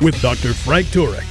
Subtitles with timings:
[0.00, 0.52] with Dr.
[0.54, 1.24] Frank Turek.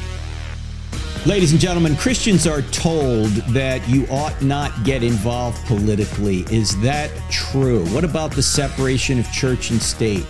[1.25, 6.45] Ladies and gentlemen, Christians are told that you ought not get involved politically.
[6.49, 7.85] Is that true?
[7.87, 10.23] What about the separation of church and state?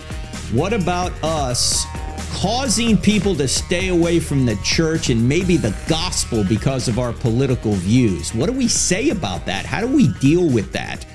[0.52, 1.84] What about us
[2.32, 7.12] causing people to stay away from the church and maybe the gospel because of our
[7.12, 8.34] political views?
[8.34, 9.66] What do we say about that?
[9.66, 11.06] How do we deal with that?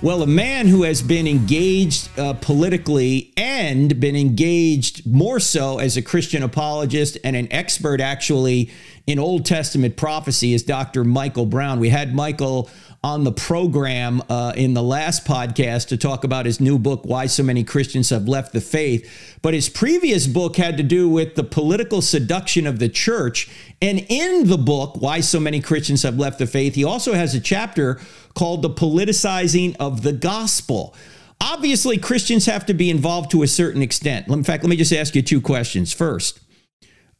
[0.00, 5.96] Well, a man who has been engaged uh, politically and been engaged more so as
[5.96, 8.70] a Christian apologist and an expert actually
[9.08, 11.02] in Old Testament prophecy is Dr.
[11.02, 11.80] Michael Brown.
[11.80, 12.70] We had Michael
[13.04, 17.26] on the program uh, in the last podcast to talk about his new book, Why
[17.26, 19.38] So Many Christians Have Left the Faith.
[19.40, 23.48] But his previous book had to do with the political seduction of the church.
[23.80, 27.34] And in the book, Why So Many Christians Have Left the Faith, he also has
[27.34, 28.00] a chapter
[28.34, 30.94] called The Politicizing of the Gospel.
[31.40, 34.26] Obviously, Christians have to be involved to a certain extent.
[34.26, 35.92] In fact, let me just ask you two questions.
[35.92, 36.40] First,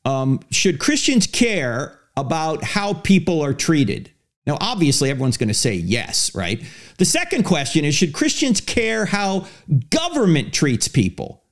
[0.04, 4.10] um, should Christians care about how people are treated?
[4.48, 6.64] Now, obviously, everyone's going to say yes, right?
[6.96, 9.46] The second question is Should Christians care how
[9.90, 11.44] government treats people?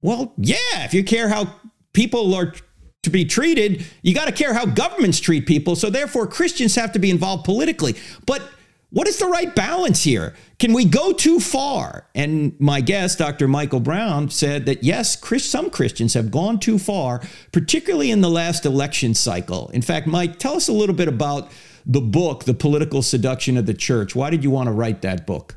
[0.00, 1.54] Well, yeah, if you care how
[1.92, 2.54] people are
[3.02, 5.76] to be treated, you got to care how governments treat people.
[5.76, 7.94] So, therefore, Christians have to be involved politically.
[8.24, 8.42] But
[8.88, 10.34] what is the right balance here?
[10.58, 12.08] Can we go too far?
[12.14, 13.48] And my guest, Dr.
[13.48, 17.20] Michael Brown, said that yes, some Christians have gone too far,
[17.52, 19.68] particularly in the last election cycle.
[19.74, 21.50] In fact, Mike, tell us a little bit about
[21.84, 24.14] the book, The Political Seduction of the Church.
[24.14, 25.56] Why did you want to write that book?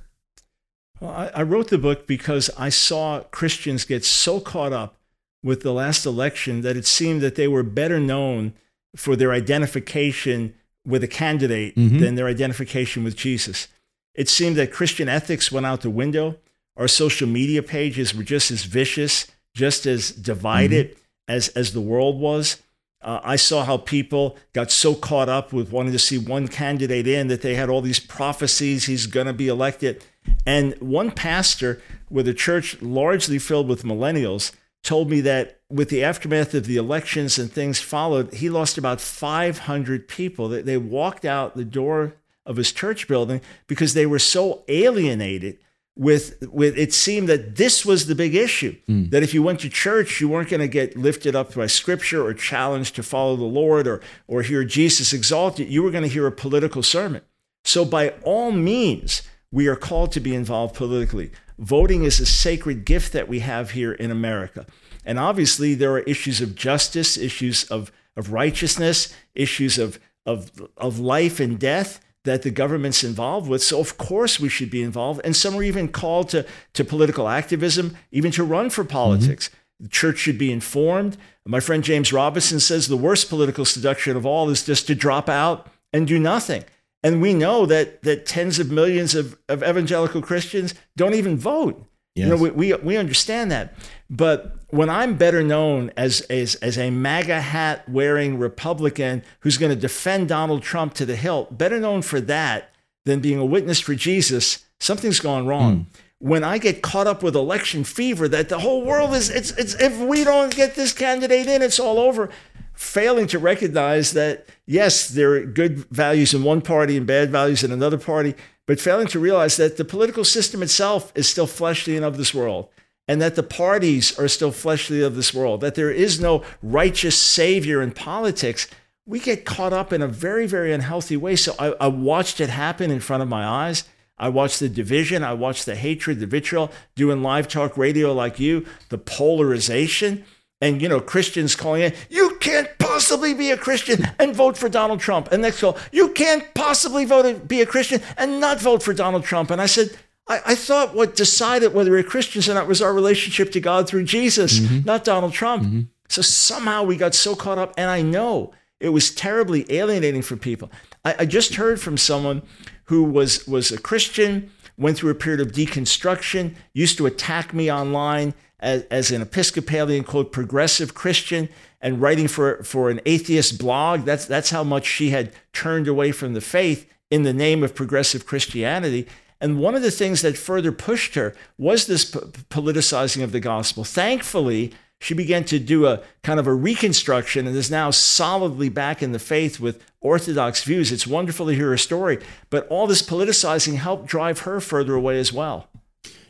[0.99, 4.97] Well, I, I wrote the book because I saw Christians get so caught up
[5.43, 8.53] with the last election that it seemed that they were better known
[8.95, 10.53] for their identification
[10.85, 11.99] with a candidate mm-hmm.
[11.99, 13.67] than their identification with Jesus.
[14.13, 16.37] It seemed that Christian ethics went out the window.
[16.77, 20.99] Our social media pages were just as vicious, just as divided mm-hmm.
[21.27, 22.61] as, as the world was.
[23.03, 27.07] Uh, I saw how people got so caught up with wanting to see one candidate
[27.07, 30.03] in that they had all these prophecies he's going to be elected.
[30.45, 34.53] And one pastor with a church largely filled with millennials
[34.83, 39.01] told me that with the aftermath of the elections and things followed, he lost about
[39.01, 40.49] 500 people.
[40.49, 42.15] They walked out the door
[42.45, 45.57] of his church building because they were so alienated
[45.95, 49.09] with with it seemed that this was the big issue mm.
[49.11, 52.25] that if you went to church you weren't going to get lifted up by scripture
[52.25, 55.83] or challenged to follow the lord or or hear jesus exalted you.
[55.83, 57.21] Were going to hear a political sermon.
[57.63, 59.21] So by all means
[59.51, 61.31] we are called to be involved politically.
[61.59, 64.65] Voting is a sacred gift that we have here in america.
[65.05, 70.99] And obviously there are issues of justice issues of of righteousness issues of of of
[70.99, 73.61] life and death that the government's involved with.
[73.61, 75.21] So, of course, we should be involved.
[75.23, 79.49] And some are even called to, to political activism, even to run for politics.
[79.49, 79.83] Mm-hmm.
[79.83, 81.17] The church should be informed.
[81.45, 85.27] My friend James Robison says the worst political seduction of all is just to drop
[85.27, 86.63] out and do nothing.
[87.03, 91.85] And we know that, that tens of millions of, of evangelical Christians don't even vote.
[92.15, 92.25] Yes.
[92.25, 93.73] You know, we, we, we understand that.
[94.09, 99.71] But when I'm better known as, as, as a MAGA hat wearing Republican who's going
[99.71, 102.71] to defend Donald Trump to the hilt, better known for that
[103.05, 105.77] than being a witness for Jesus, something's gone wrong.
[105.77, 105.85] Mm.
[106.19, 109.73] When I get caught up with election fever, that the whole world is, it's, it's,
[109.75, 112.29] if we don't get this candidate in, it's all over.
[112.73, 117.63] Failing to recognize that, yes, there are good values in one party and bad values
[117.63, 118.35] in another party,
[118.65, 122.33] but failing to realize that the political system itself is still fleshly and of this
[122.33, 122.69] world,
[123.07, 127.19] and that the parties are still fleshly of this world, that there is no righteous
[127.19, 128.67] savior in politics,
[129.05, 131.35] we get caught up in a very, very unhealthy way.
[131.35, 133.83] So I, I watched it happen in front of my eyes.
[134.17, 138.39] I watched the division, I watched the hatred, the vitriol, doing live talk radio like
[138.39, 140.23] you, the polarization
[140.63, 144.69] and you know Christians calling in, you can't possibly be a Christian and vote for
[144.69, 145.29] Donald Trump.
[145.31, 149.25] And next call, you can't possibly vote be a Christian and not vote for Donald
[149.25, 149.51] Trump.
[149.51, 149.89] And I said,
[150.27, 153.89] I, I thought what decided whether we're Christians or not was our relationship to God
[153.89, 154.85] through Jesus, mm-hmm.
[154.85, 155.63] not Donald Trump.
[155.63, 155.81] Mm-hmm.
[156.07, 160.37] So somehow we got so caught up, and I know it was terribly alienating for
[160.37, 160.71] people.
[161.03, 162.41] I, I just heard from someone
[162.85, 167.71] who was was a Christian went through a period of deconstruction, used to attack me
[167.71, 171.49] online as, as an Episcopalian, quote, progressive Christian,
[171.81, 174.05] and writing for, for an atheist blog.
[174.05, 177.75] That's, that's how much she had turned away from the faith in the name of
[177.75, 179.07] progressive Christianity.
[179.41, 182.19] And one of the things that further pushed her was this p-
[182.49, 183.83] politicizing of the gospel.
[183.83, 184.71] Thankfully,
[185.03, 189.11] she began to do a kind of a reconstruction and is now solidly back in
[189.11, 190.93] the faith with orthodox views.
[190.93, 192.19] It's wonderful to hear her story,
[192.49, 195.67] but all this politicizing helped drive her further away as well.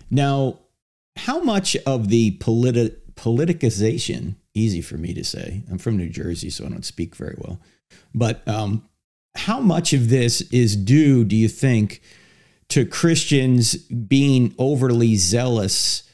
[0.09, 0.59] Now,
[1.17, 6.49] how much of the politi- politicization, easy for me to say, I'm from New Jersey,
[6.49, 7.59] so I don't speak very well,
[8.15, 8.89] but um,
[9.35, 12.01] how much of this is due, do you think,
[12.69, 16.09] to Christians being overly zealous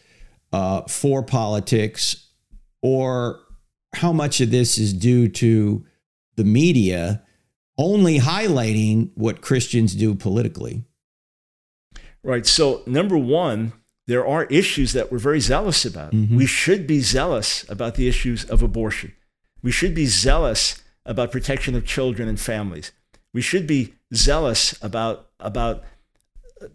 [0.52, 2.26] uh, for politics
[2.82, 3.40] or
[3.96, 5.86] how much of this is due to
[6.36, 7.24] the media
[7.78, 10.84] only highlighting what Christians do politically?
[12.24, 12.46] Right.
[12.46, 13.72] So, number one,
[14.08, 16.12] there are issues that we're very zealous about.
[16.12, 16.36] Mm-hmm.
[16.36, 19.14] We should be zealous about the issues of abortion.
[19.62, 22.92] We should be zealous about protection of children and families.
[23.34, 25.84] We should be zealous about, about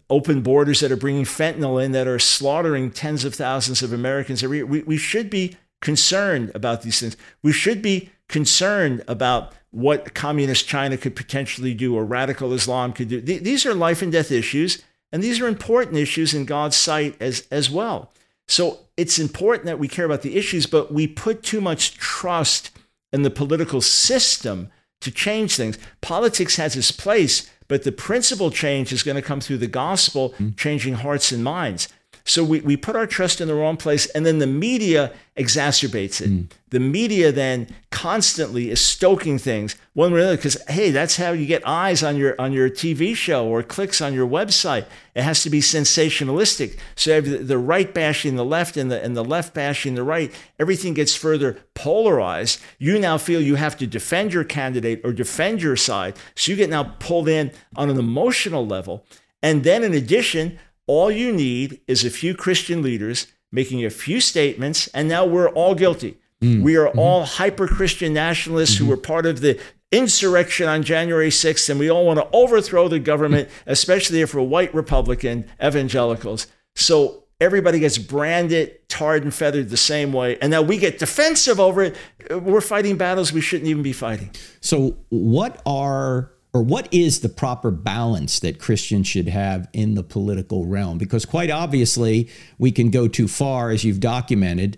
[0.09, 4.43] open borders that are bringing fentanyl in that are slaughtering tens of thousands of Americans
[4.43, 4.65] every year.
[4.65, 7.17] We, we should be concerned about these things.
[7.43, 13.09] We should be concerned about what communist China could potentially do or radical Islam could
[13.09, 13.21] do.
[13.21, 14.81] These are life and death issues,
[15.11, 18.11] and these are important issues in God's sight as, as well.
[18.47, 22.71] So it's important that we care about the issues, but we put too much trust
[23.11, 24.69] in the political system
[25.01, 25.77] to change things.
[26.01, 30.33] Politics has its place, but the principal change is going to come through the gospel,
[30.37, 30.55] mm.
[30.57, 31.87] changing hearts and minds.
[32.27, 36.21] So we, we put our trust in the wrong place, and then the media exacerbates
[36.21, 36.29] it.
[36.31, 36.49] Mm.
[36.69, 41.31] The media then constantly is stoking things one way or another because hey, that's how
[41.31, 44.85] you get eyes on your on your TV show or clicks on your website.
[45.13, 46.79] It has to be sensationalistic.
[46.95, 50.33] So the, the right bashing the left and the and the left bashing the right.
[50.59, 52.59] Everything gets further polarized.
[52.79, 56.15] You now feel you have to defend your candidate or defend your side.
[56.35, 59.05] So you get now pulled in on an emotional level.
[59.45, 60.57] And then in addition,
[60.87, 65.49] all you need is a few Christian leaders making a few statements, and now we're
[65.49, 66.17] all guilty.
[66.41, 66.61] Mm.
[66.61, 66.99] We are mm-hmm.
[66.99, 68.85] all hyper Christian nationalists mm-hmm.
[68.85, 69.59] who were part of the
[69.91, 74.41] insurrection on January 6th, and we all want to overthrow the government, especially if we're
[74.41, 76.47] white Republican evangelicals.
[76.75, 80.37] So everybody gets branded, tarred, and feathered the same way.
[80.39, 81.95] And now we get defensive over it.
[82.29, 84.31] We're fighting battles we shouldn't even be fighting.
[84.61, 90.03] So, what are or what is the proper balance that Christians should have in the
[90.03, 90.97] political realm?
[90.97, 94.77] Because quite obviously, we can go too far, as you've documented.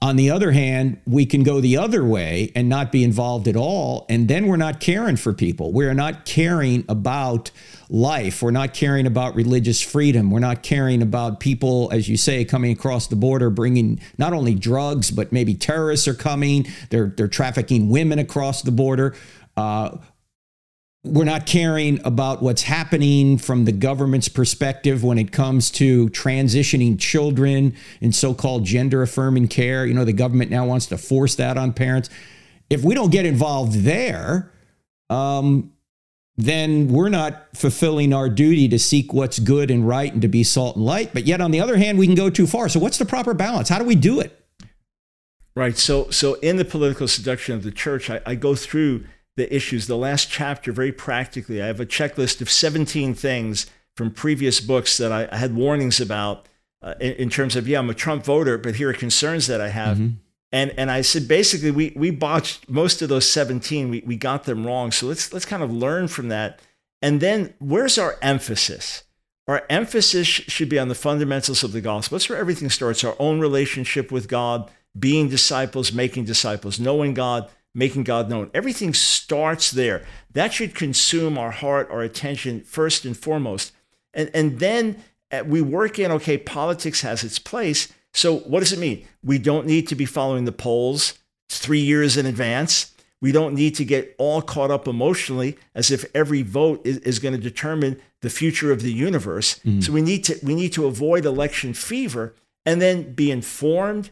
[0.00, 3.56] On the other hand, we can go the other way and not be involved at
[3.56, 4.06] all.
[4.08, 5.70] And then we're not caring for people.
[5.70, 7.50] We're not caring about
[7.90, 8.40] life.
[8.40, 10.30] We're not caring about religious freedom.
[10.30, 14.54] We're not caring about people, as you say, coming across the border, bringing not only
[14.54, 16.66] drugs, but maybe terrorists are coming.
[16.88, 19.14] They're, they're trafficking women across the border.
[19.58, 19.98] Uh,
[21.04, 26.98] we're not caring about what's happening from the government's perspective when it comes to transitioning
[26.98, 29.86] children in so-called gender affirming care.
[29.86, 32.10] You know the government now wants to force that on parents.
[32.68, 34.52] If we don't get involved there
[35.10, 35.72] um,
[36.36, 40.44] then we're not fulfilling our duty to seek what's good and right and to be
[40.44, 41.10] salt and light.
[41.12, 42.68] But yet on the other hand we can go too far.
[42.68, 43.68] So what's the proper balance?
[43.68, 44.34] How do we do it?
[45.56, 45.76] Right.
[45.76, 49.04] So so in the political seduction of the church i, I go through
[49.38, 49.86] the issues.
[49.86, 53.66] The last chapter, very practically, I have a checklist of 17 things
[53.96, 56.46] from previous books that I, I had warnings about
[56.82, 59.60] uh, in, in, terms of, yeah, I'm a Trump voter, but here are concerns that
[59.60, 59.96] I have.
[59.96, 60.16] Mm-hmm.
[60.52, 63.90] And, and I said, basically, we, we botched most of those 17.
[63.90, 64.92] We, we got them wrong.
[64.92, 66.60] So let's, let's kind of learn from that.
[67.02, 69.04] And then where's our emphasis?
[69.46, 72.16] Our emphasis should be on the fundamentals of the gospel.
[72.16, 77.50] That's where everything starts our own relationship with God, being disciples, making disciples, knowing God,
[77.74, 78.50] making God known.
[78.54, 80.04] Everything starts there.
[80.32, 83.72] That should consume our heart, our attention first and foremost.
[84.14, 87.92] And, and then uh, we work in, okay, politics has its place.
[88.14, 89.06] So what does it mean?
[89.22, 92.92] We don't need to be following the polls three years in advance.
[93.20, 97.18] We don't need to get all caught up emotionally as if every vote is, is
[97.18, 99.58] going to determine the future of the universe.
[99.60, 99.80] Mm-hmm.
[99.80, 102.34] So we need to we need to avoid election fever
[102.64, 104.10] and then be informed,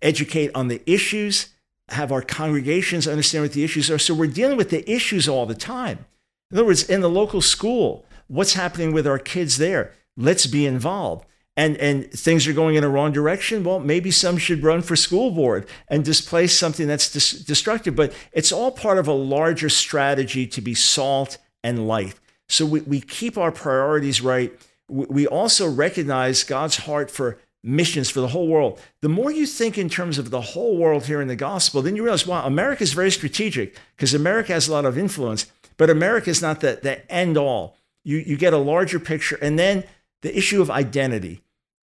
[0.00, 1.51] educate on the issues,
[1.92, 3.98] have our congregations understand what the issues are.
[3.98, 6.04] So we're dealing with the issues all the time.
[6.50, 9.92] In other words, in the local school, what's happening with our kids there?
[10.16, 11.26] Let's be involved.
[11.54, 13.62] And, and things are going in a wrong direction.
[13.62, 17.94] Well, maybe some should run for school board and displace something that's dis- destructive.
[17.94, 22.18] But it's all part of a larger strategy to be salt and light.
[22.48, 24.52] So we, we keep our priorities right.
[24.88, 28.80] we also recognize God's heart for missions for the whole world.
[29.00, 31.96] The more you think in terms of the whole world here in the gospel, then
[31.96, 35.90] you realize, wow, America is very strategic because America has a lot of influence, but
[35.90, 37.76] America is not the, the end all.
[38.04, 39.38] You, you get a larger picture.
[39.40, 39.84] And then
[40.22, 41.42] the issue of identity.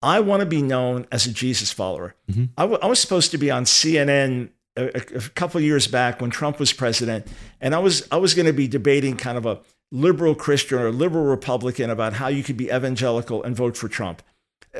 [0.01, 2.15] I want to be known as a Jesus follower.
[2.29, 2.45] Mm-hmm.
[2.57, 6.29] I, w- I was supposed to be on CNN a, a couple years back when
[6.29, 7.27] Trump was president,
[7.61, 10.91] and I was I was going to be debating kind of a liberal Christian or
[10.91, 14.21] liberal Republican about how you could be evangelical and vote for Trump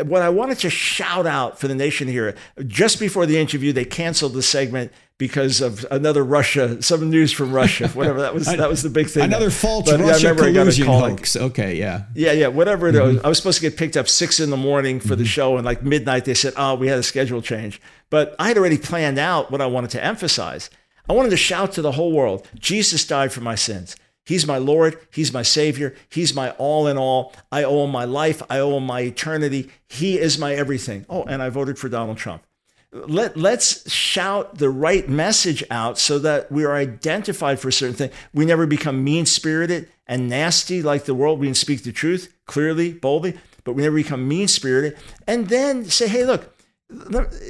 [0.04, 2.36] what I wanted to shout out for the nation here,
[2.66, 7.54] just before the interview, they canceled the segment because of another Russia, some news from
[7.54, 8.46] Russia, whatever that was.
[8.48, 9.24] that was the big thing.
[9.24, 11.36] Another false but, Russia yeah, collusion hoax.
[11.36, 12.48] Okay, yeah, yeah, yeah.
[12.48, 13.16] Whatever it mm-hmm.
[13.16, 15.20] was, I was supposed to get picked up six in the morning for mm-hmm.
[15.20, 18.50] the show, and like midnight they said, "Oh, we had a schedule change." But I
[18.50, 20.70] had already planned out what I wanted to emphasize.
[21.08, 23.96] I wanted to shout to the whole world: Jesus died for my sins.
[24.26, 25.00] He's my Lord.
[25.12, 25.96] He's my Savior.
[26.10, 27.34] He's my all in all.
[27.52, 28.42] I owe him my life.
[28.50, 29.70] I owe him my eternity.
[29.88, 31.06] He is my everything.
[31.10, 32.44] Oh, and I voted for Donald Trump.
[32.92, 37.96] Let, let's shout the right message out so that we are identified for a certain
[37.96, 38.12] thing.
[38.34, 41.40] We never become mean spirited and nasty like the world.
[41.40, 44.98] We can speak the truth clearly, boldly, but we never become mean spirited.
[45.28, 46.56] And then say, hey, look,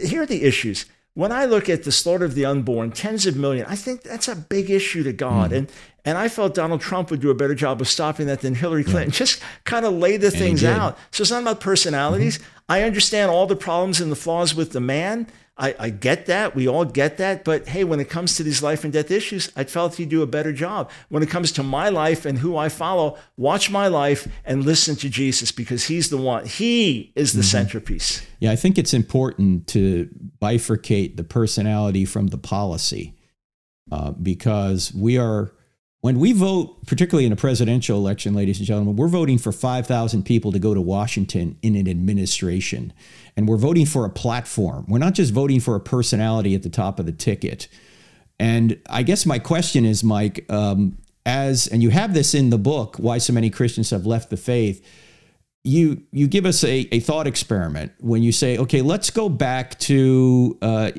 [0.03, 0.85] here are the issues
[1.15, 4.27] when I look at the slaughter of the unborn, tens of millions, I think that's
[4.27, 5.51] a big issue to God.
[5.51, 5.57] Mm.
[5.57, 5.71] And
[6.07, 8.83] and I felt Donald Trump would do a better job of stopping that than Hillary
[8.83, 9.09] Clinton.
[9.09, 9.17] Yeah.
[9.17, 10.99] Just kind of lay the and things out.
[11.09, 12.37] So it's not about personalities.
[12.37, 12.47] Mm-hmm.
[12.69, 15.25] I understand all the problems and the flaws with the man.
[15.57, 16.53] I, I, get that.
[16.53, 17.45] We all get that.
[17.45, 20.21] But hey, when it comes to these life and death issues, I felt he'd do
[20.21, 20.91] a better job.
[21.07, 24.97] When it comes to my life and who I follow, watch my life and listen
[24.97, 26.45] to Jesus because he's the one.
[26.45, 27.45] He is the mm-hmm.
[27.45, 28.25] centerpiece.
[28.39, 30.09] Yeah, I think it's important to
[30.41, 33.15] bifurcate the personality from the policy
[33.91, 35.51] uh, because we are
[36.05, 40.21] when we vote, particularly in a presidential election, ladies and gentlemen, we're voting for 5,000
[40.21, 42.93] people to go to Washington in an administration.
[43.35, 44.85] And we're voting for a platform.
[44.87, 47.67] We're not just voting for a personality at the top of the ticket.
[48.39, 52.59] And I guess my question is, Mike, um, as, and you have this in the
[52.59, 54.85] book, Why So Many Christians Have Left the Faith.
[55.63, 59.79] You, you give us a, a thought experiment when you say, okay, let's go back
[59.79, 60.91] to uh,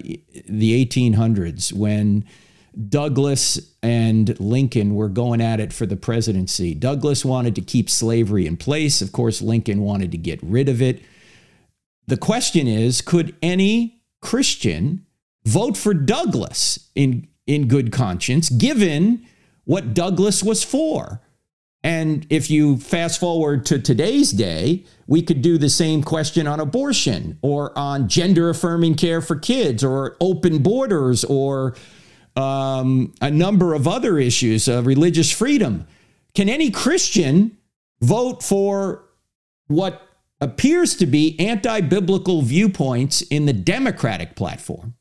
[0.48, 2.24] the 1800s when
[2.88, 6.74] Douglas and Lincoln were going at it for the presidency.
[6.74, 9.00] Douglas wanted to keep slavery in place.
[9.00, 11.02] Of course, Lincoln wanted to get rid of it.
[12.06, 15.06] The question is could any Christian
[15.44, 19.26] vote for Douglas in, in good conscience, given
[19.64, 21.22] what Douglas was for?
[21.82, 26.58] And if you fast forward to today's day, we could do the same question on
[26.58, 31.76] abortion or on gender affirming care for kids or open borders or
[32.36, 35.86] um, a number of other issues, uh, religious freedom.
[36.34, 37.56] Can any Christian
[38.00, 39.04] vote for
[39.68, 40.02] what
[40.40, 44.94] appears to be anti biblical viewpoints in the Democratic platform?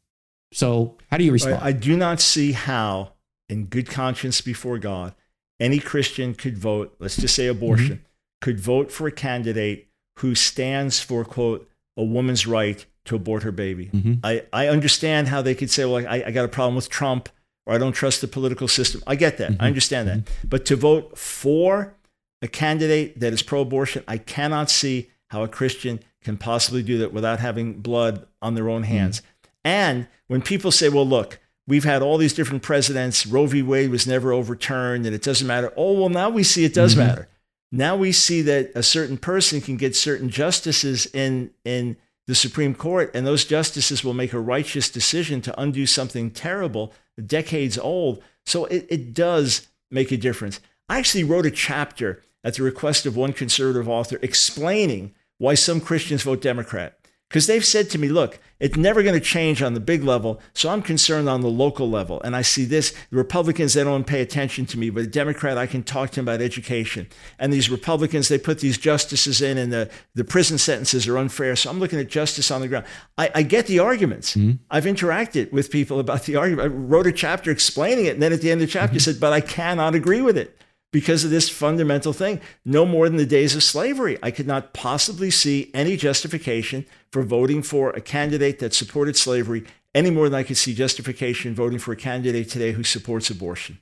[0.53, 1.59] So, how do you respond?
[1.61, 3.13] I do not see how,
[3.49, 5.13] in good conscience before God,
[5.59, 8.03] any Christian could vote, let's just say abortion, mm-hmm.
[8.41, 9.89] could vote for a candidate
[10.19, 13.87] who stands for, quote, a woman's right to abort her baby.
[13.87, 14.13] Mm-hmm.
[14.23, 17.29] I, I understand how they could say, well, I, I got a problem with Trump
[17.65, 19.01] or I don't trust the political system.
[19.07, 19.51] I get that.
[19.51, 19.61] Mm-hmm.
[19.61, 20.17] I understand that.
[20.19, 20.47] Mm-hmm.
[20.47, 21.95] But to vote for
[22.41, 26.97] a candidate that is pro abortion, I cannot see how a Christian can possibly do
[26.99, 28.91] that without having blood on their own mm-hmm.
[28.91, 29.21] hands.
[29.63, 33.61] And when people say, well, look, we've had all these different presidents, Roe v.
[33.61, 35.73] Wade was never overturned, and it doesn't matter.
[35.75, 37.07] Oh, well, now we see it does mm-hmm.
[37.07, 37.27] matter.
[37.71, 42.73] Now we see that a certain person can get certain justices in, in the Supreme
[42.73, 48.23] Court, and those justices will make a righteous decision to undo something terrible, decades old.
[48.45, 50.59] So it, it does make a difference.
[50.89, 55.81] I actually wrote a chapter at the request of one conservative author explaining why some
[55.81, 56.97] Christians vote Democrat
[57.29, 60.39] because they've said to me, look, it's never going to change on the big level.
[60.53, 62.21] So I'm concerned on the local level.
[62.21, 65.57] And I see this the Republicans, they don't pay attention to me, but a Democrat,
[65.57, 67.07] I can talk to him about education.
[67.37, 71.55] And these Republicans, they put these justices in, and the, the prison sentences are unfair.
[71.55, 72.85] So I'm looking at justice on the ground.
[73.17, 74.35] I, I get the arguments.
[74.35, 74.63] Mm-hmm.
[74.69, 76.71] I've interacted with people about the argument.
[76.71, 78.13] I wrote a chapter explaining it.
[78.13, 79.11] And then at the end of the chapter, mm-hmm.
[79.11, 80.57] said, but I cannot agree with it
[80.91, 82.39] because of this fundamental thing.
[82.63, 84.17] No more than the days of slavery.
[84.23, 89.65] I could not possibly see any justification for voting for a candidate that supported slavery
[89.93, 93.79] any more than I could see justification voting for a candidate today who supports abortion.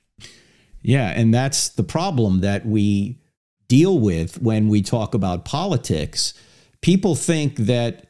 [0.82, 3.18] Yeah, and that's the problem that we
[3.68, 6.34] deal with when we talk about politics.
[6.82, 8.06] People think that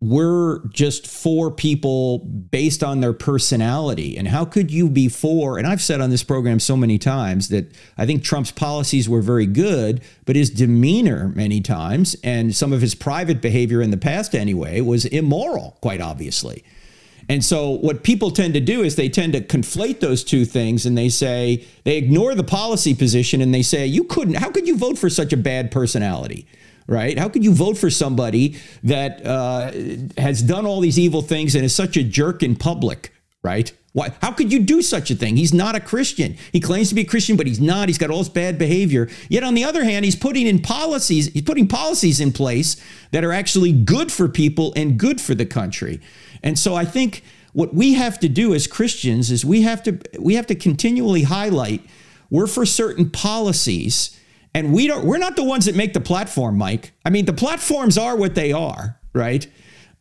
[0.00, 4.18] we're just for people based on their personality.
[4.18, 5.56] And how could you be for?
[5.56, 9.22] And I've said on this program so many times that I think Trump's policies were
[9.22, 13.96] very good, but his demeanor many times and some of his private behavior in the
[13.96, 16.64] past anyway was immoral, quite obviously.
[17.28, 20.84] And so, what people tend to do is they tend to conflate those two things
[20.84, 24.68] and they say, they ignore the policy position and they say, you couldn't, how could
[24.68, 26.46] you vote for such a bad personality?
[26.86, 27.18] Right?
[27.18, 29.72] How could you vote for somebody that uh,
[30.18, 33.12] has done all these evil things and is such a jerk in public,
[33.42, 33.72] right?
[33.92, 35.36] Why, how could you do such a thing?
[35.36, 36.36] He's not a Christian.
[36.50, 37.88] He claims to be a Christian, but he's not.
[37.88, 39.08] He's got all this bad behavior.
[39.28, 42.76] Yet on the other hand, he's putting in policies, he's putting policies in place
[43.12, 46.00] that are actually good for people and good for the country.
[46.42, 47.22] And so I think
[47.52, 51.22] what we have to do as Christians is we have to we have to continually
[51.22, 51.82] highlight
[52.30, 54.18] we're for certain policies
[54.54, 57.32] and we don't we're not the ones that make the platform mike i mean the
[57.32, 59.46] platforms are what they are right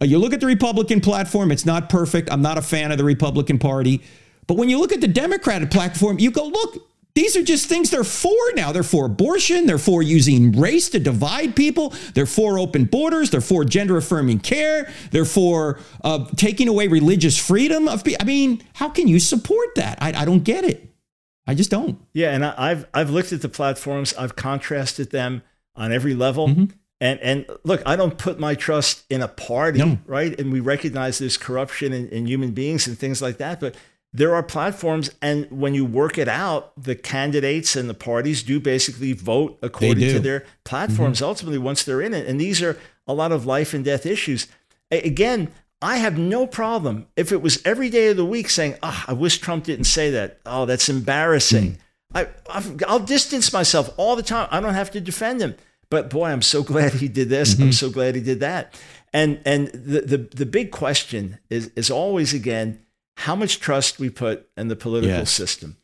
[0.01, 2.97] uh, you look at the republican platform it's not perfect i'm not a fan of
[2.97, 4.01] the republican party
[4.47, 7.91] but when you look at the democratic platform you go look these are just things
[7.91, 8.71] they're for now.
[8.71, 9.67] They're for abortion.
[9.67, 11.93] They're for using race to divide people.
[12.15, 13.29] They're for open borders.
[13.29, 14.91] They're for gender affirming care.
[15.11, 18.21] They're for uh, taking away religious freedom of people.
[18.21, 19.99] I mean, how can you support that?
[20.01, 20.92] I, I don't get it.
[21.45, 21.99] I just don't.
[22.13, 24.13] Yeah, and I, have I've looked at the platforms.
[24.13, 25.43] I've contrasted them
[25.75, 26.47] on every level.
[26.47, 26.65] Mm-hmm.
[27.01, 29.97] And and look, I don't put my trust in a party, no.
[30.05, 30.39] right?
[30.39, 33.59] And we recognize there's corruption in, in human beings and things like that.
[33.59, 33.75] But
[34.13, 38.59] there are platforms, and when you work it out, the candidates and the parties do
[38.59, 41.17] basically vote according to their platforms.
[41.17, 41.25] Mm-hmm.
[41.25, 44.47] Ultimately, once they're in it, and these are a lot of life and death issues.
[44.91, 45.51] Again,
[45.83, 49.11] I have no problem if it was every day of the week saying, oh, I
[49.11, 50.39] wish Trump didn't say that.
[50.45, 51.77] Oh, that's embarrassing.
[52.15, 52.29] Mm.
[52.49, 54.47] I, will distance myself all the time.
[54.49, 55.55] I don't have to defend him.
[55.89, 57.53] But boy, I'm so glad he did this.
[57.53, 57.63] Mm-hmm.
[57.63, 58.79] I'm so glad he did that.
[59.11, 62.79] And and the, the, the big question is, is always again,
[63.17, 65.31] how much trust we put in the political yes.
[65.31, 65.75] system.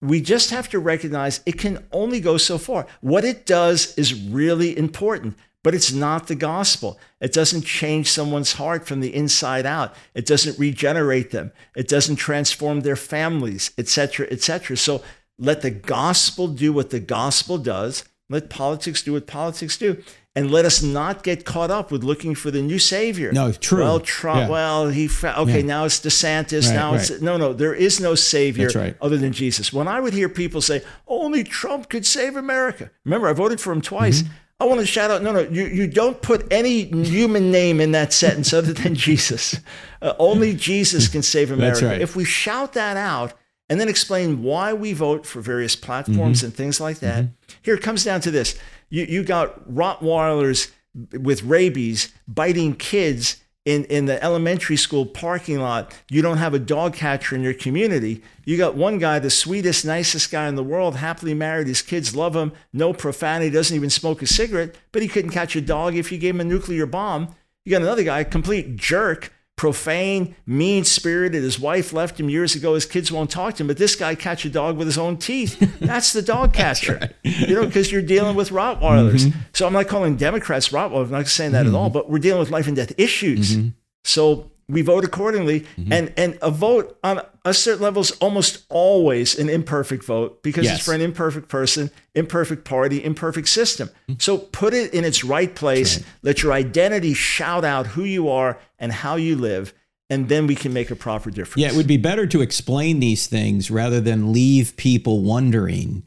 [0.00, 2.86] We just have to recognize it can only go so far.
[3.00, 6.98] What it does is really important but it's not the gospel.
[7.20, 9.94] It doesn't change someone's heart from the inside out.
[10.14, 11.52] It doesn't regenerate them.
[11.76, 14.76] It doesn't transform their families, etc., etc.
[14.76, 15.02] So
[15.38, 18.04] let the gospel do what the gospel does.
[18.30, 20.02] Let politics do what politics do.
[20.36, 23.32] And let us not get caught up with looking for the new savior.
[23.32, 23.82] No, it's true.
[23.82, 24.42] Well, Trump.
[24.42, 24.48] Yeah.
[24.48, 25.08] Well, he.
[25.24, 25.66] okay, yeah.
[25.66, 26.68] now it's DeSantis.
[26.68, 27.10] Right, now right.
[27.10, 27.52] it's no, no.
[27.52, 28.96] There is no savior right.
[29.00, 29.72] other than Jesus.
[29.72, 33.72] When I would hear people say, "Only Trump could save America," remember I voted for
[33.72, 34.22] him twice.
[34.22, 34.32] Mm-hmm.
[34.60, 37.92] I want to shout out no, no, you, you don't put any human name in
[37.92, 39.60] that sentence other than Jesus.
[40.02, 41.86] Uh, only Jesus can save America.
[41.86, 42.00] Right.
[42.00, 43.34] If we shout that out
[43.68, 46.46] and then explain why we vote for various platforms mm-hmm.
[46.46, 47.32] and things like that, mm-hmm.
[47.62, 48.58] here it comes down to this.
[48.90, 50.72] You, you got Rottweilers
[51.12, 56.58] with rabies biting kids in, in the elementary school parking lot, you don't have a
[56.58, 58.22] dog catcher in your community.
[58.46, 61.66] You got one guy, the sweetest, nicest guy in the world, happily married.
[61.66, 65.54] His kids love him, no profanity, doesn't even smoke a cigarette, but he couldn't catch
[65.54, 67.34] a dog if you gave him a nuclear bomb.
[67.66, 71.42] You got another guy, complete jerk, profane, mean spirited.
[71.42, 72.74] His wife left him years ago.
[72.74, 75.18] His kids won't talk to him, but this guy catch a dog with his own
[75.18, 75.58] teeth.
[75.80, 77.14] That's the dog catcher, right.
[77.22, 79.26] you know, because you're dealing with Rottweilers.
[79.26, 79.40] Mm-hmm.
[79.52, 81.06] So I'm not calling Democrats Rottweilers.
[81.06, 81.74] I'm not saying that mm-hmm.
[81.74, 83.56] at all, but we're dealing with life and death issues.
[83.56, 83.68] Mm-hmm.
[84.04, 85.92] So we vote accordingly, mm-hmm.
[85.92, 90.64] and and a vote on a certain level is almost always an imperfect vote because
[90.64, 90.76] yes.
[90.76, 93.88] it's for an imperfect person, imperfect party, imperfect system.
[93.88, 94.14] Mm-hmm.
[94.18, 95.98] So put it in its right place.
[95.98, 96.06] Right.
[96.22, 99.72] Let your identity shout out who you are and how you live,
[100.10, 101.62] and then we can make a proper difference.
[101.62, 106.02] Yeah, it would be better to explain these things rather than leave people wondering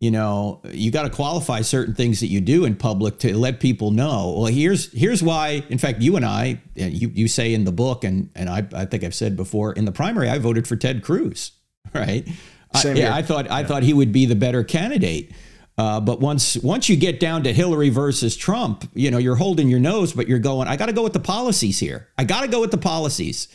[0.00, 3.60] you know you got to qualify certain things that you do in public to let
[3.60, 7.64] people know well here's here's why in fact you and i you, you say in
[7.64, 10.68] the book and and I, I think i've said before in the primary i voted
[10.68, 11.52] for ted cruz
[11.94, 12.26] right
[12.74, 15.32] Same I, yeah i thought i thought he would be the better candidate
[15.76, 19.68] uh, but once once you get down to Hillary versus Trump, you know you're holding
[19.68, 20.66] your nose, but you're going.
[20.66, 22.08] I got to go with the policies here.
[22.18, 23.46] I got to go with the policies,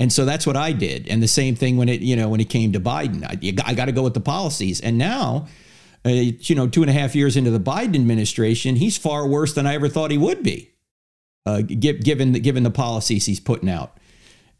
[0.00, 1.06] and so that's what I did.
[1.06, 3.74] And the same thing when it you know when it came to Biden, I, I
[3.74, 4.80] got to go with the policies.
[4.80, 5.46] And now
[6.08, 9.54] uh, you know, two and a half years into the Biden administration, he's far worse
[9.54, 10.72] than I ever thought he would be,
[11.46, 13.98] uh, given given the policies he's putting out.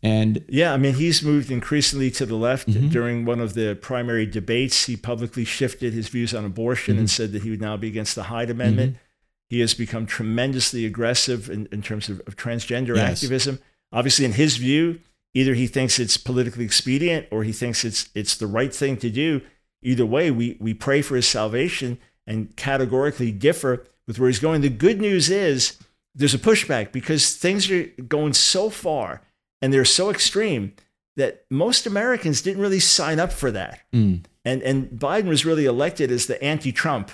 [0.02, 2.68] And yeah, I mean, he's moved increasingly to the left.
[2.68, 2.88] Mm-hmm.
[2.88, 7.00] During one of the primary debates, he publicly shifted his views on abortion mm-hmm.
[7.00, 8.92] and said that he would now be against the Hyde Amendment.
[8.92, 9.02] Mm-hmm.
[9.48, 13.11] He has become tremendously aggressive in, in terms of, of transgender yes.
[13.11, 13.58] activism.
[13.92, 15.00] Obviously, in his view,
[15.34, 19.11] either he thinks it's politically expedient or he thinks it's it's the right thing to
[19.11, 19.40] do
[19.83, 24.61] Either way, we, we pray for his salvation and categorically differ with where he's going.
[24.61, 25.79] The good news is
[26.14, 29.23] there's a pushback because things are going so far
[29.62, 30.75] and they're so extreme
[31.17, 33.81] that most Americans didn't really sign up for that.
[33.93, 34.25] Mm.
[34.45, 37.11] And and Biden was really elected as the anti-Trump.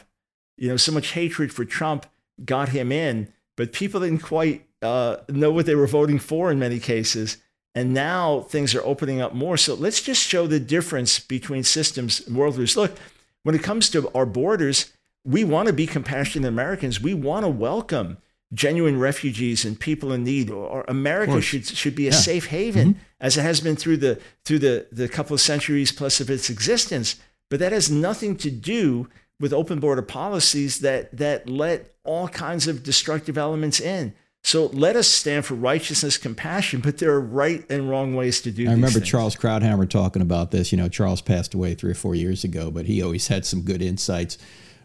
[0.57, 2.07] You know, so much hatred for Trump
[2.45, 6.59] got him in, but people didn't quite uh, know what they were voting for in
[6.59, 7.39] many cases.
[7.75, 9.57] And now things are opening up more.
[9.57, 12.77] So let's just show the difference between systems and worldviews.
[12.77, 12.97] Look,
[13.43, 14.93] when it comes to our borders,
[15.25, 17.01] we want to be compassionate Americans.
[17.01, 18.19] We want to welcome
[18.53, 20.51] genuine refugees and people in need.
[20.51, 22.17] Or America should should be a Yeah.
[22.17, 23.01] safe haven, mm-hmm.
[23.21, 26.49] as it has been through the through the, the couple of centuries plus of its
[26.51, 27.17] existence.
[27.51, 29.09] But that has nothing to do
[29.41, 34.15] with open border policies that that let all kinds of destructive elements in.
[34.45, 38.51] So let us stand for righteousness, compassion, but there are right and wrong ways to
[38.51, 38.69] do.
[38.69, 39.09] I remember things.
[39.09, 40.71] Charles Krauthammer talking about this.
[40.71, 43.63] You know, Charles passed away three or four years ago, but he always had some
[43.63, 44.37] good insights.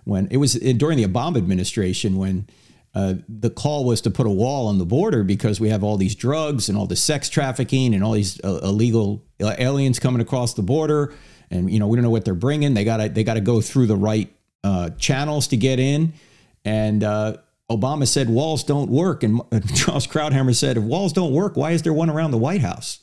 [0.06, 2.48] When it was during the Obama administration, when
[2.96, 5.98] uh, the call was to put a wall on the border because we have all
[5.98, 10.22] these drugs and all the sex trafficking and all these uh, illegal uh, aliens coming
[10.22, 11.14] across the border,
[11.52, 12.76] and you know we don't know what they're bringing.
[12.76, 16.14] They got to they got to go through the right uh, channels to get in,
[16.64, 17.38] and uh,
[17.70, 19.42] Obama said walls don't work, and
[19.76, 23.00] Charles Krauthammer said if walls don't work, why is there one around the White House?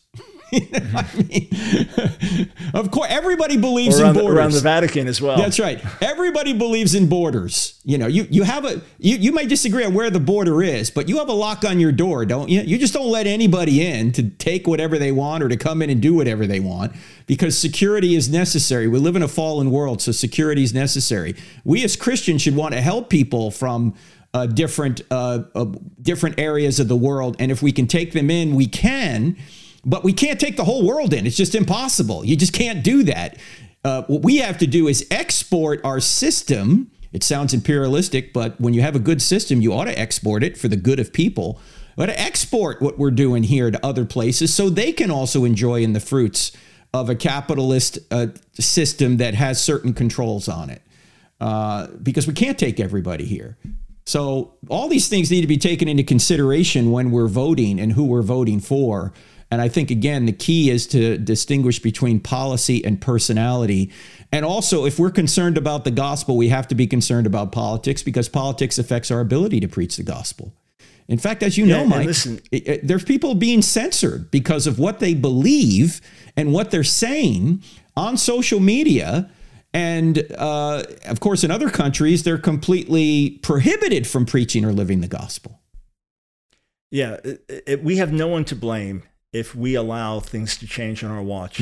[0.52, 2.36] I mm-hmm.
[2.38, 4.38] mean, of course, everybody believes in the, borders.
[4.38, 5.36] around the Vatican as well.
[5.36, 5.84] That's right.
[6.00, 7.80] Everybody believes in borders.
[7.82, 10.88] You know, you you have a you, you may disagree on where the border is,
[10.88, 12.60] but you have a lock on your door, don't you?
[12.60, 15.90] You just don't let anybody in to take whatever they want or to come in
[15.90, 16.92] and do whatever they want
[17.26, 18.86] because security is necessary.
[18.86, 21.34] We live in a fallen world, so security is necessary.
[21.64, 23.94] We as Christians should want to help people from
[24.36, 25.64] uh, different uh, uh,
[26.02, 29.34] different areas of the world, and if we can take them in, we can.
[29.82, 31.26] But we can't take the whole world in.
[31.26, 32.22] It's just impossible.
[32.22, 33.38] You just can't do that.
[33.82, 36.90] Uh, what we have to do is export our system.
[37.14, 40.58] It sounds imperialistic, but when you have a good system, you ought to export it
[40.58, 41.58] for the good of people.
[41.96, 45.94] But export what we're doing here to other places so they can also enjoy in
[45.94, 46.52] the fruits
[46.92, 50.82] of a capitalist uh, system that has certain controls on it.
[51.40, 53.56] Uh, because we can't take everybody here.
[54.06, 58.04] So all these things need to be taken into consideration when we're voting and who
[58.04, 59.12] we're voting for.
[59.50, 63.90] And I think again the key is to distinguish between policy and personality.
[64.32, 68.02] And also if we're concerned about the gospel, we have to be concerned about politics
[68.02, 70.52] because politics affects our ability to preach the gospel.
[71.08, 74.66] In fact, as you Yeah, know, Mike, listen- it- it- there's people being censored because
[74.66, 76.00] of what they believe
[76.36, 77.62] and what they're saying
[77.96, 79.30] on social media.
[79.76, 85.06] And uh, of course, in other countries, they're completely prohibited from preaching or living the
[85.06, 85.60] gospel.
[86.90, 89.02] Yeah, it, it, we have no one to blame
[89.34, 91.58] if we allow things to change on our watch.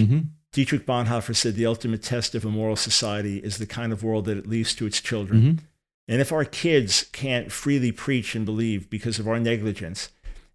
[0.53, 4.27] Dietrich Bonhoeffer said the ultimate test of a moral society is the kind of world
[4.27, 5.40] that it leaves to its children.
[6.07, 10.11] And if our kids can't freely preach and believe because of our negligence,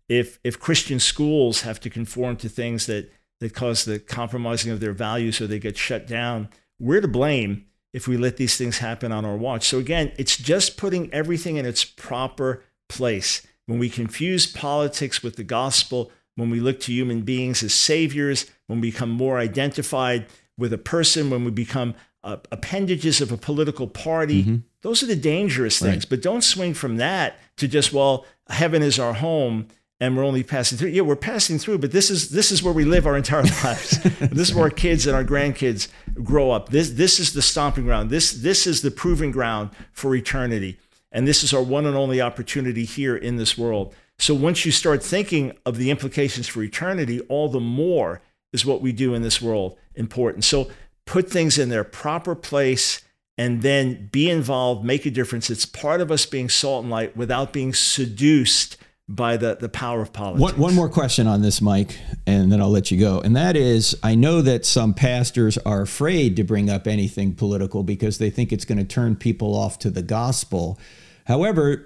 [0.08, 4.80] if if Christian schools have to conform to things that that cause the compromising of
[4.80, 6.48] their values or they get shut down,
[6.80, 9.68] we're to blame if we let these things happen on our watch.
[9.68, 13.46] So again, it's just putting everything in its proper place.
[13.66, 18.46] When we confuse politics with the gospel, when we look to human beings as saviors,
[18.68, 23.38] when we become more identified with a person, when we become uh, appendages of a
[23.38, 24.42] political party,
[24.82, 26.06] those are the dangerous things.
[26.06, 29.68] But don't swing from that to just, well, heaven is our home
[30.00, 30.90] and we're only passing through.
[30.90, 34.00] Yeah, we're passing through, but this is this is where we live our entire lives.
[34.20, 35.88] this is where our kids and our grandkids
[36.24, 36.70] grow up.
[36.70, 38.10] This this is the stomping ground.
[38.10, 40.78] This this is the proving ground for eternity.
[41.12, 43.94] And this is our one and only opportunity here in this world.
[44.20, 48.22] So once you start thinking of the implications for eternity, all the more
[48.54, 50.44] is what we do in this world important.
[50.44, 50.70] So
[51.06, 53.02] put things in their proper place
[53.38, 55.50] and then be involved, make a difference.
[55.50, 58.78] It's part of us being salt and light without being seduced
[59.10, 60.40] by the, the power of politics.
[60.40, 63.20] One, one more question on this, Mike, and then I'll let you go.
[63.20, 67.82] And that is I know that some pastors are afraid to bring up anything political
[67.82, 70.80] because they think it's going to turn people off to the gospel.
[71.26, 71.84] However,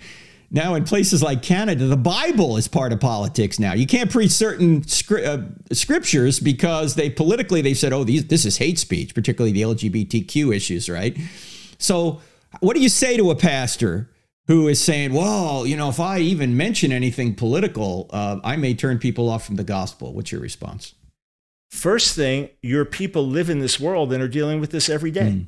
[0.50, 3.74] now in places like Canada, the Bible is part of politics now.
[3.74, 8.46] You can't preach certain scri- uh, scriptures because they politically they said, "Oh, these, this
[8.46, 11.18] is hate speech," particularly the LGBTQ issues, right?
[11.76, 12.22] So,
[12.60, 14.08] what do you say to a pastor
[14.46, 18.74] who is saying, well, you know, if I even mention anything political, uh, I may
[18.74, 20.12] turn people off from the gospel?
[20.12, 20.94] What's your response?
[21.70, 25.30] First thing, your people live in this world and are dealing with this every day.
[25.30, 25.42] Hmm.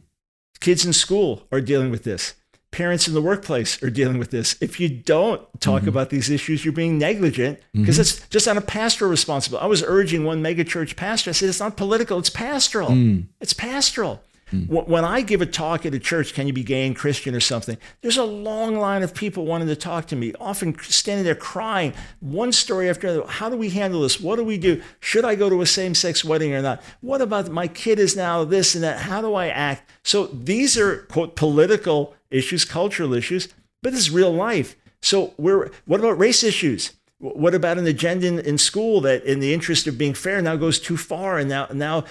[0.61, 2.35] Kids in school are dealing with this.
[2.71, 4.57] Parents in the workplace are dealing with this.
[4.61, 5.91] If you don't talk mm-hmm.
[5.91, 8.27] about these issues, you're being negligent because it's mm-hmm.
[8.31, 9.63] just on a pastoral responsibility.
[9.63, 11.31] I was urging one megachurch pastor.
[11.31, 12.89] I said, it's not political, it's pastoral.
[12.89, 13.21] Hmm.
[13.41, 14.23] It's pastoral.
[14.55, 14.89] Mm.
[14.89, 17.41] When I give a talk at a church, can you be gay and Christian or
[17.41, 17.77] something?
[18.01, 21.93] There's a long line of people wanting to talk to me, often standing there crying,
[22.21, 23.27] one story after another.
[23.27, 24.21] How do we handle this?
[24.21, 24.83] What do we do?
[25.01, 26.83] Should I go to a same sex wedding or not?
[27.01, 29.01] What about my kid is now this and that?
[29.01, 29.91] How do I act?
[30.03, 33.49] So these are, quote, political issues, cultural issues,
[33.83, 34.77] but this is real life.
[35.03, 36.93] So we're, what about race issues?
[37.19, 40.57] What about an agenda in, in, school that, in the interest of being fair, now
[40.57, 42.05] goes too far and now now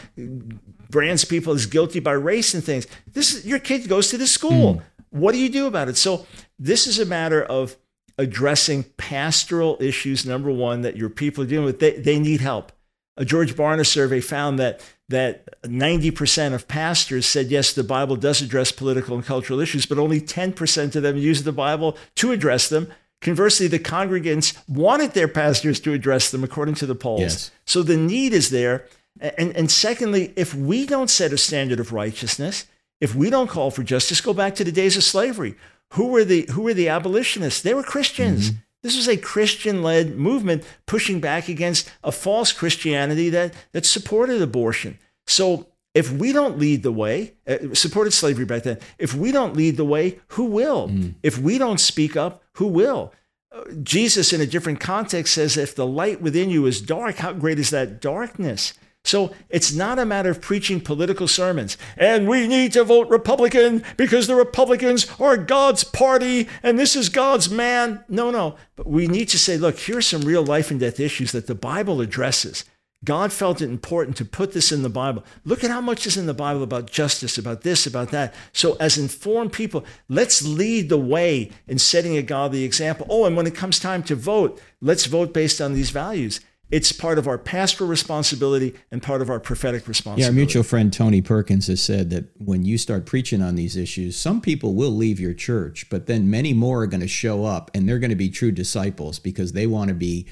[0.93, 2.87] brands people as guilty by race and things?
[3.11, 4.75] This is, your kid goes to this school.
[4.75, 4.81] Mm.
[5.09, 5.97] What do you do about it?
[5.97, 6.25] So
[6.57, 7.75] this is a matter of
[8.17, 10.25] addressing pastoral issues.
[10.25, 11.79] Number one, that your people are dealing with.
[11.79, 12.71] They, they need help.
[13.17, 18.41] A George Barna survey found that that 90% of pastors said yes, the Bible does
[18.41, 22.69] address political and cultural issues, but only 10% of them use the Bible to address
[22.69, 22.91] them.
[23.21, 27.21] Conversely, the congregants wanted their pastors to address them according to the polls.
[27.21, 27.51] Yes.
[27.65, 28.85] So the need is there.
[29.19, 32.65] And, and secondly, if we don't set a standard of righteousness,
[32.99, 35.55] if we don't call for justice, go back to the days of slavery.
[35.93, 37.61] Who were the, who were the abolitionists?
[37.61, 38.49] They were Christians.
[38.49, 38.59] Mm-hmm.
[38.81, 44.41] This was a Christian led movement pushing back against a false Christianity that, that supported
[44.41, 44.97] abortion.
[45.25, 49.55] So if we don't lead the way, uh, supported slavery back then, if we don't
[49.55, 50.89] lead the way, who will?
[50.89, 51.15] Mm.
[51.23, 53.13] If we don't speak up, who will?
[53.51, 57.33] Uh, Jesus, in a different context, says, If the light within you is dark, how
[57.33, 58.73] great is that darkness?
[59.05, 61.77] So it's not a matter of preaching political sermons.
[61.97, 67.09] And we need to vote Republican because the Republicans are God's party and this is
[67.09, 68.03] God's man.
[68.07, 68.55] No, no.
[68.75, 71.55] But we need to say, look, here's some real life and death issues that the
[71.55, 72.63] Bible addresses.
[73.03, 75.25] God felt it important to put this in the Bible.
[75.43, 78.33] Look at how much is in the Bible about justice, about this, about that.
[78.53, 83.05] So, as informed people, let's lead the way in setting a godly example.
[83.09, 86.39] Oh, and when it comes time to vote, let's vote based on these values.
[86.73, 90.21] It's part of our pastoral responsibility and part of our prophetic responsibility.
[90.23, 93.77] Yeah, our mutual friend Tony Perkins has said that when you start preaching on these
[93.77, 97.45] issues, some people will leave your church, but then many more are going to show
[97.45, 100.27] up and they're going to be true disciples because they want to be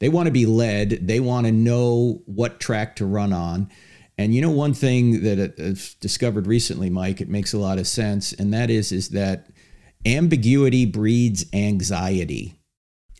[0.00, 1.06] they want to be led.
[1.06, 3.70] They want to know what track to run on.
[4.18, 7.78] And you know one thing that uh, I've discovered recently, Mike, it makes a lot
[7.78, 9.46] of sense, and that is is that
[10.04, 12.58] ambiguity breeds anxiety.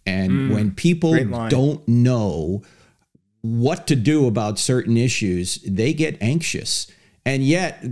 [0.07, 1.15] And mm, when people
[1.49, 2.63] don't know
[3.41, 6.87] what to do about certain issues, they get anxious.
[7.25, 7.85] And yet,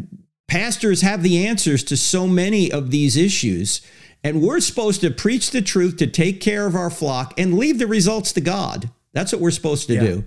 [0.48, 3.80] pastors have the answers to so many of these issues.
[4.24, 7.78] And we're supposed to preach the truth, to take care of our flock, and leave
[7.78, 8.90] the results to God.
[9.12, 10.00] That's what we're supposed to yeah.
[10.00, 10.24] do.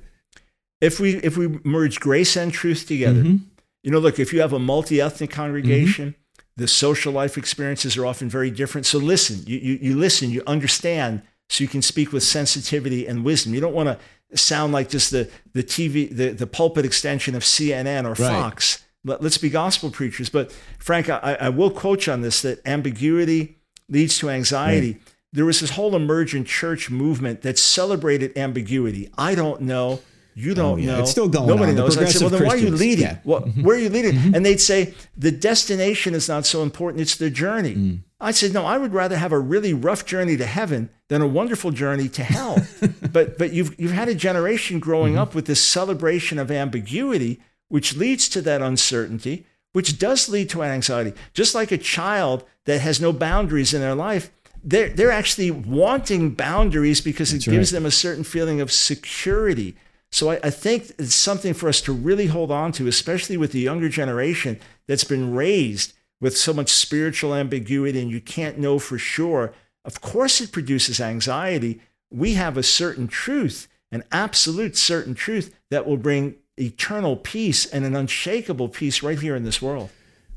[0.82, 3.46] If we if we merge grace and truth together, mm-hmm.
[3.84, 6.62] you know, look, if you have a multi-ethnic congregation, mm-hmm.
[6.62, 8.86] the social life experiences are often very different.
[8.86, 13.24] So listen, you, you you listen, you understand, so you can speak with sensitivity and
[13.24, 13.54] wisdom.
[13.54, 17.44] You don't want to sound like just the the TV the, the pulpit extension of
[17.44, 18.18] CNN or right.
[18.18, 18.84] Fox.
[19.04, 20.30] Let, us be gospel preachers.
[20.30, 24.94] But Frank, I, I will quote you on this that ambiguity leads to anxiety.
[24.94, 25.02] Right.
[25.32, 29.12] There was this whole emergent church movement that celebrated ambiguity.
[29.18, 30.02] I don't know.
[30.38, 30.86] You don't oh, yeah.
[30.88, 31.00] know.
[31.00, 31.78] It's still going Nobody on.
[31.78, 31.98] knows.
[31.98, 33.06] I'd say, well, then why are you leading?
[33.06, 33.18] Yeah.
[33.24, 34.14] Well, where are you leading?
[34.14, 34.36] Mm-hmm.
[34.36, 37.76] And they'd say, the destination is not so important, it's the journey.
[37.76, 38.00] Mm.
[38.20, 41.28] I said, no, I would rather have a really rough journey to heaven than a
[41.28, 42.58] wonderful journey to hell.
[43.14, 45.22] but but you've you've had a generation growing mm-hmm.
[45.22, 50.64] up with this celebration of ambiguity, which leads to that uncertainty, which does lead to
[50.64, 51.14] anxiety.
[51.34, 54.32] Just like a child that has no boundaries in their life,
[54.64, 57.78] they're, they're actually wanting boundaries because it gives right.
[57.78, 59.76] them a certain feeling of security.
[60.16, 63.52] So I, I, think it's something for us to really hold on to, especially with
[63.52, 68.80] the younger generation that's been raised with so much spiritual ambiguity and you can't know
[68.80, 69.54] for sure.
[69.84, 71.82] Of course, it produces anxiety.
[72.10, 77.84] We have a certain truth, an absolute certain truth that will bring eternal peace and
[77.84, 79.90] an unshakable peace right here in this world.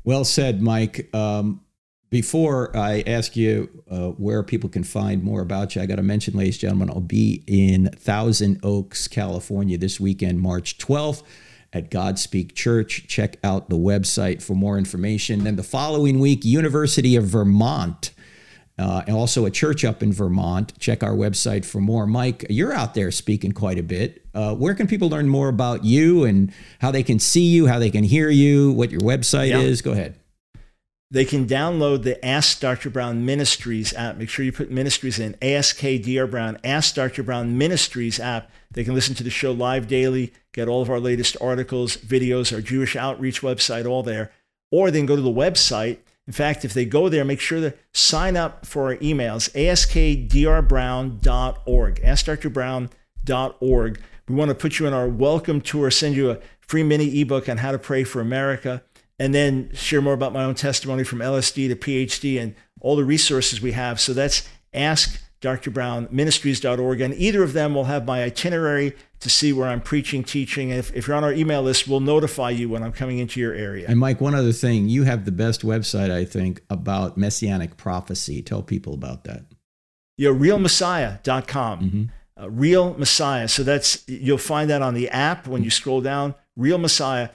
[0.03, 1.07] Well said, Mike.
[1.15, 1.61] Um,
[2.09, 6.03] before I ask you uh, where people can find more about you, I got to
[6.03, 11.23] mention, ladies and gentlemen, I'll be in Thousand Oaks, California this weekend, March 12th
[11.71, 13.07] at Godspeak Church.
[13.07, 15.43] Check out the website for more information.
[15.43, 18.11] Then the following week, University of Vermont.
[18.79, 20.71] Uh, and also a church up in Vermont.
[20.79, 22.07] Check our website for more.
[22.07, 24.25] Mike, you're out there speaking quite a bit.
[24.33, 27.77] Uh, where can people learn more about you and how they can see you, how
[27.77, 29.81] they can hear you, what your website is?
[29.81, 30.18] Go ahead
[31.11, 32.91] they can download the Ask Dr.
[32.91, 34.17] Brown Ministries app.
[34.17, 37.23] Make sure you put ministries in Ask ASKDR Brown, Ask Dr.
[37.23, 38.51] Brown Ministries app.
[38.71, 42.53] They can listen to the show live daily, get all of our latest articles, videos,
[42.53, 44.31] our Jewish outreach website, all there.
[44.71, 45.97] Or they can go to the website.
[46.27, 52.01] In fact, if they go there, make sure to sign up for our emails, askdrbrown.org,
[52.03, 54.01] askdrbrown.org.
[54.27, 57.49] We want to put you in our welcome tour, send you a free mini ebook
[57.49, 58.83] on how to pray for America
[59.19, 63.03] and then share more about my own testimony from LSD to PhD and all the
[63.03, 63.99] resources we have.
[63.99, 65.71] So that's Ask Dr.
[65.71, 67.01] Brown Ministries.org.
[67.01, 70.69] And either of them will have my itinerary to see where I'm preaching, teaching.
[70.69, 73.53] If, if you're on our email list, we'll notify you when I'm coming into your
[73.53, 73.85] area.
[73.87, 78.41] And Mike, one other thing, you have the best website, I think, about messianic prophecy.
[78.41, 79.45] Tell people about that.
[80.17, 81.79] Yeah, realmessiah.com.
[81.79, 82.03] Mm-hmm.
[82.41, 83.47] Uh, Real Messiah.
[83.47, 86.35] So that's you'll find that on the app when you scroll down.
[86.55, 87.29] Real Messiah.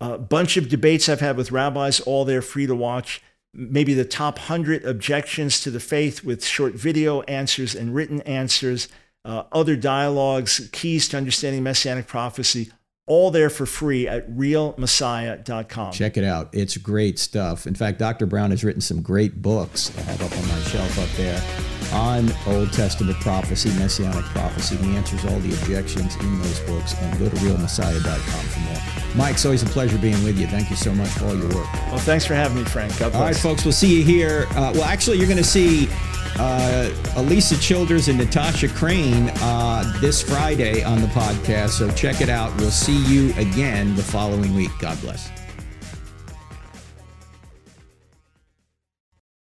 [0.00, 3.22] A bunch of debates I've had with rabbis, all there free to watch.
[3.54, 8.88] Maybe the top 100 objections to the faith with short video answers and written answers,
[9.24, 12.70] uh, other dialogues, keys to understanding messianic prophecy,
[13.06, 15.92] all there for free at realmessiah.com.
[15.92, 16.50] Check it out.
[16.52, 17.66] It's great stuff.
[17.66, 18.26] In fact, Dr.
[18.26, 22.30] Brown has written some great books I have up on my shelf up there on
[22.46, 24.76] Old Testament prophecy, messianic prophecy.
[24.76, 26.94] He answers all the objections in those books.
[27.00, 29.06] And go to realmessiah.com for more.
[29.16, 30.46] Mike, it's always a pleasure being with you.
[30.46, 31.72] Thank you so much for all your work.
[31.88, 33.00] Well, thanks for having me, Frank.
[33.00, 34.46] All right, folks, we'll see you here.
[34.50, 35.88] Uh, well, actually, you're going to see
[36.38, 41.70] uh, Alisa Childers and Natasha Crain uh, this Friday on the podcast.
[41.70, 42.54] So check it out.
[42.58, 44.70] We'll see you again the following week.
[44.78, 45.35] God bless.